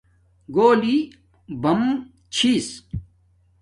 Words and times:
گھولی 0.55 0.95
بم 1.61 1.81
چھس 2.33 2.67